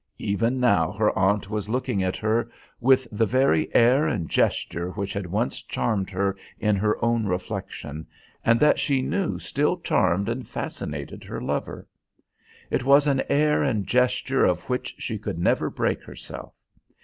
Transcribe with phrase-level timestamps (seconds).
[0.17, 5.13] Even now her aunt was looking at her with the very air and gesture which
[5.13, 8.07] had once charmed her in her own reflection,
[8.43, 11.85] and that she knew still charmed and fascinated her lover.
[12.71, 16.55] It was an air and gesture of which she could never break herself.